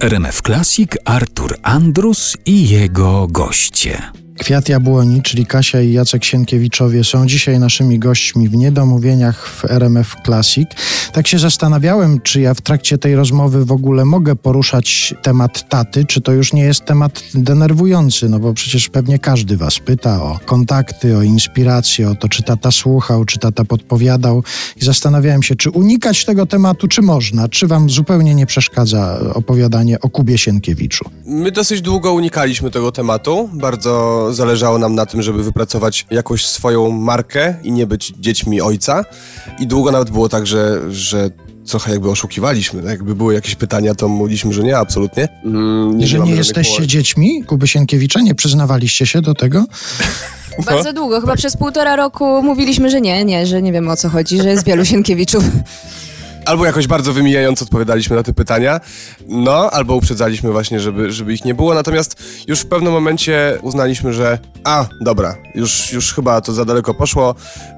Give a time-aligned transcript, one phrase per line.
[0.00, 4.25] RMF Classic Artur Andrus i jego goście.
[4.38, 10.16] Kwiat Jabłoni, czyli Kasia i Jacek Sienkiewiczowie są dzisiaj naszymi gośćmi w Niedomówieniach w RMF
[10.24, 10.68] Classic.
[11.12, 16.04] Tak się zastanawiałem, czy ja w trakcie tej rozmowy w ogóle mogę poruszać temat taty,
[16.04, 20.38] czy to już nie jest temat denerwujący, no bo przecież pewnie każdy was pyta o
[20.46, 24.42] kontakty, o inspirację, o to, czy tata słuchał, czy tata podpowiadał
[24.76, 30.00] i zastanawiałem się, czy unikać tego tematu, czy można, czy wam zupełnie nie przeszkadza opowiadanie
[30.00, 31.10] o Kubie Sienkiewiczu.
[31.26, 36.90] My dosyć długo unikaliśmy tego tematu, bardzo zależało nam na tym, żeby wypracować jakąś swoją
[36.90, 39.04] markę i nie być dziećmi ojca.
[39.58, 41.30] I długo nawet było tak, że, że
[41.66, 42.82] trochę jakby oszukiwaliśmy.
[42.82, 42.90] Tak?
[42.90, 45.28] Jakby były jakieś pytania, to mówiliśmy, że nie, absolutnie.
[45.44, 48.20] Mm, nie że nie jesteście dziećmi Kuby Sienkiewicza?
[48.20, 49.64] Nie przyznawaliście się do tego?
[50.66, 54.08] Bardzo długo, chyba przez półtora roku mówiliśmy, że nie, nie, że nie wiemy o co
[54.08, 55.44] chodzi, że jest wielu Sienkiewiczów
[56.46, 58.80] albo jakoś bardzo wymijająco odpowiadaliśmy na te pytania,
[59.28, 61.74] no, albo uprzedzaliśmy właśnie, żeby, żeby ich nie było.
[61.74, 66.94] Natomiast już w pewnym momencie uznaliśmy, że a, dobra, już, już chyba to za daleko
[66.94, 67.34] poszło.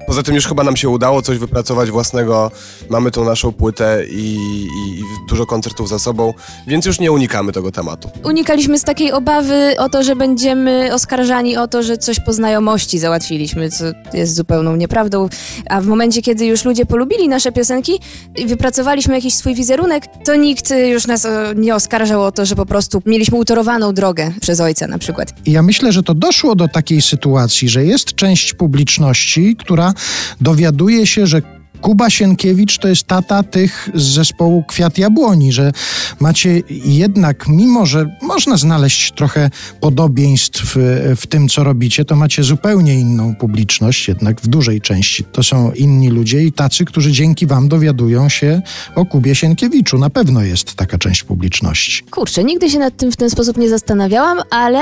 [0.07, 2.51] Poza tym już chyba nam się udało coś wypracować własnego.
[2.89, 6.33] Mamy tą naszą płytę i, i, i dużo koncertów za sobą,
[6.67, 8.09] więc już nie unikamy tego tematu.
[8.23, 12.99] Unikaliśmy z takiej obawy o to, że będziemy oskarżani o to, że coś po znajomości
[12.99, 15.29] załatwiliśmy, co jest zupełną nieprawdą.
[15.69, 17.99] A w momencie, kiedy już ludzie polubili nasze piosenki
[18.59, 22.65] wypracowaliśmy jakiś swój wizerunek, to nikt już nas e, nie oskarżał o to, że po
[22.65, 25.33] prostu mieliśmy utorowaną drogę przez ojca na przykład.
[25.45, 29.93] Ja myślę, że to doszło do takiej sytuacji, że jest część publiczności, która
[30.41, 31.41] dowiaduje się, że
[31.81, 35.71] Kuba Sienkiewicz to jest tata tych z zespołu Kwiat Jabłoni, że
[36.19, 39.49] macie jednak, mimo że można znaleźć trochę
[39.81, 40.75] podobieństw
[41.15, 45.71] w, tym, co robicie, to macie zupełnie inną publiczność, jednak w dużej części to są
[45.71, 48.61] inni ludzie i tacy, którzy dzięki wam dowiadują się
[48.95, 49.97] o Kubie Sienkiewiczu.
[49.97, 52.03] Na pewno jest taka część publiczności.
[52.11, 54.81] Kurczę, nigdy się nad tym w ten sposób nie zastanawiałam, ale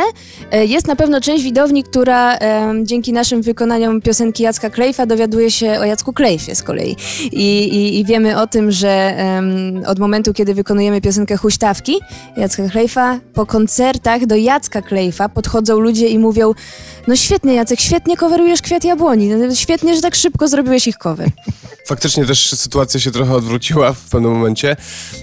[0.52, 2.38] e, jest na pewno część widowni, która
[2.84, 6.87] dzięki naszym wykonaniom piosenki Jacka Klejfa dowiaduje się o Jacku Klejfie z kolei.
[7.32, 12.00] I, i, i wiemy o tym, że um, od momentu, kiedy wykonujemy piosenkę Huśtawki
[12.38, 16.54] Jacka Klejfa, po koncertach do Jacka Klejfa podchodzą ludzie i mówią
[17.08, 21.30] no świetnie Jacek, świetnie coverujesz Kwiat Jabłoni, świetnie, że tak szybko zrobiłeś ich cover.
[21.88, 24.76] Faktycznie też sytuacja się trochę odwróciła w pewnym momencie,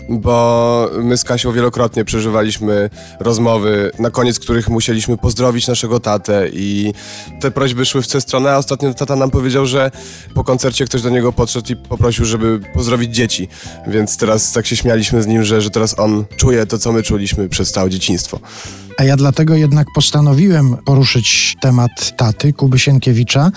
[0.08, 6.92] bo my z Kasią wielokrotnie przeżywaliśmy rozmowy, na koniec których musieliśmy pozdrowić naszego tatę i
[7.40, 9.90] te prośby szły w tę stronę, a ostatnio tata nam powiedział, że
[10.34, 13.48] po koncercie ktoś do niego podszedł i poprosił, żeby pozdrowić dzieci,
[13.86, 17.02] więc teraz tak się śmialiśmy z nim, że, że teraz on czuje to, co my
[17.02, 18.40] czuliśmy przez całe dzieciństwo.
[18.98, 23.50] A ja dlatego jednak postanowiłem poruszyć temat taty Kuby Sienkiewicza,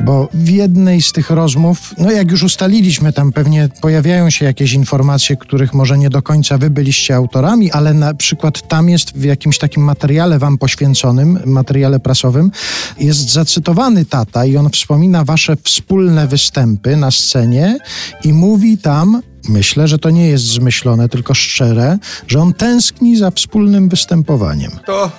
[0.00, 4.72] bo w jednej z tych rozmów, no jak już ustaliliśmy, tam pewnie pojawiają się jakieś
[4.72, 9.24] informacje, których może nie do końca wy byliście autorami, ale na przykład tam jest w
[9.24, 12.50] jakimś takim materiale wam poświęconym, materiale prasowym,
[12.98, 17.78] jest zacytowany tata i on wspomina wasze wspólne występy na scenie
[18.24, 23.30] i mówi tam, Myślę, że to nie jest zmyślone, tylko szczere, że on tęskni za
[23.30, 24.70] wspólnym występowaniem.
[24.86, 25.10] To.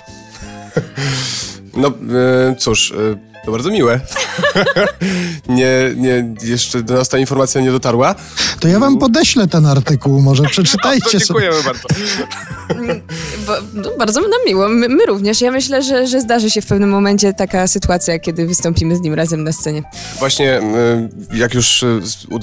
[1.76, 2.92] No e, cóż.
[2.92, 4.00] E to bardzo miłe.
[5.48, 8.14] nie, nie, jeszcze do nas ta informacja nie dotarła.
[8.60, 11.64] To ja wam podeślę ten artykuł, może przeczytajcie no, dziękujemy sobie.
[11.64, 11.88] bardzo.
[13.46, 14.68] Bo, no, bardzo nam miło.
[14.68, 15.40] My, my, również.
[15.40, 19.14] Ja myślę, że, że zdarzy się w pewnym momencie taka sytuacja, kiedy wystąpimy z nim
[19.14, 19.82] razem na scenie.
[20.18, 22.00] Właśnie y, jak już y,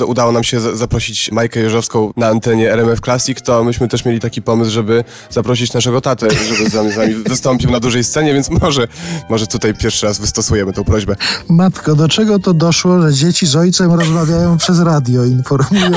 [0.08, 4.42] udało nam się zaprosić Majkę Jeżowską na antenie RMF Classic, to myśmy też mieli taki
[4.42, 8.88] pomysł, żeby zaprosić naszego tatę, żeby z nami wystąpił na dużej scenie, więc może,
[9.30, 11.16] może tutaj pierwszy raz wystosujemy tą prośbę.
[11.50, 15.92] Matko, do czego to doszło, że dzieci z ojcem rozmawiają przez radio, informują?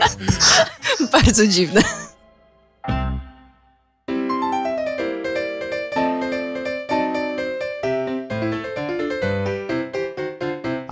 [1.12, 2.09] Bardzo dziwne.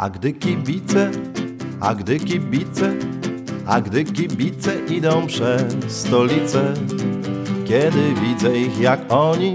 [0.08, 1.10] A gdy kibice,
[1.80, 2.94] a gdy kibice,
[3.66, 6.74] a gdy kibice idą przez stolicę,
[7.64, 9.54] kiedy widzę ich jak oni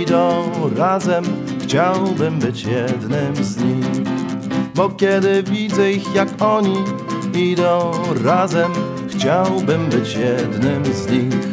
[0.00, 1.24] idą razem,
[1.68, 3.86] Chciałbym być jednym z nich,
[4.74, 6.76] bo kiedy widzę ich jak oni
[7.34, 7.92] idą
[8.24, 8.72] razem,
[9.08, 11.48] chciałbym być jednym z nich.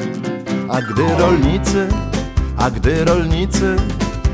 [0.70, 1.88] A gdy rolnicy,
[2.58, 3.76] a gdy rolnicy,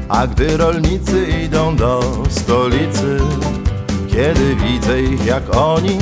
[0.10, 3.18] a gdy rolnicy idą do stolicy,
[4.12, 5.98] kiedy widzę ich jak oni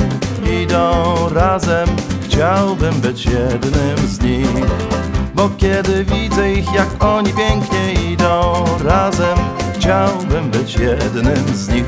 [0.62, 1.88] idą razem,
[2.24, 4.66] chciałbym być jednym z nich.
[5.34, 9.38] Bo kiedy widzę ich jak oni pięknie idą razem,
[9.80, 11.84] Chciałbym być jednym z nich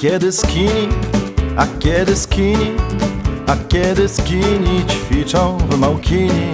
[0.00, 0.88] kiedy skini,
[1.56, 2.72] a kiedy skini,
[3.46, 6.50] a kiedy skini ćwiczą w małkini.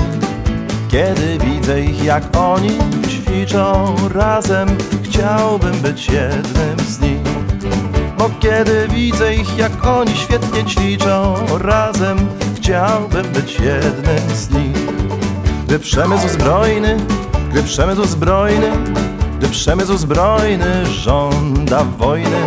[0.88, 4.68] Kiedy widzę ich jak oni ćwiczą razem,
[5.02, 7.18] chciałbym być jednym z nich.
[8.18, 12.18] Bo kiedy widzę ich jak oni świetnie ćwiczą razem,
[12.56, 14.86] chciałbym być jednym z nich.
[15.66, 16.96] Gdy przemysł zbrojny,
[17.50, 18.70] gdy przemysł zbrojny,
[19.38, 22.40] gdy przemysł zbrojny żąda wojny,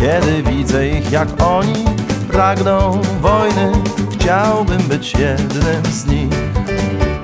[0.00, 1.84] kiedy widzę ich jak oni
[2.28, 3.72] pragną wojny,
[4.12, 6.34] chciałbym być jednym z nich.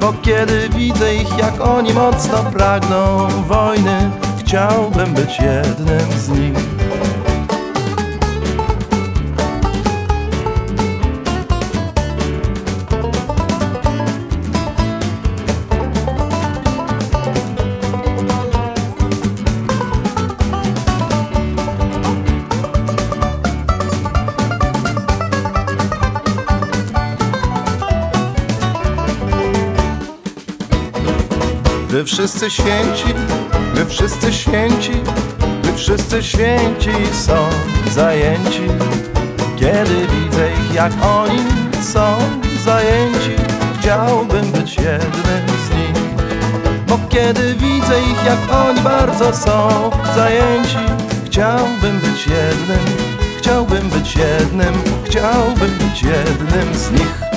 [0.00, 6.86] Bo kiedy widzę ich jak oni mocno pragną wojny, chciałbym być jednym z nich.
[31.96, 33.14] Gdy wszyscy święci,
[33.72, 34.93] gdy wszyscy święci,
[35.62, 36.90] gdy wszyscy święci
[37.26, 37.34] są
[37.90, 38.62] zajęci.
[39.56, 41.38] Kiedy widzę ich jak oni
[41.82, 42.16] są
[42.64, 43.43] zajęci,
[43.81, 46.02] chciałbym być jednym z nich.
[46.88, 50.78] Bo kiedy widzę ich jak oni bardzo są zajęci,
[51.26, 52.84] chciałbym być jednym,
[53.38, 57.36] chciałbym być jednym, chciałbym być jednym z nich.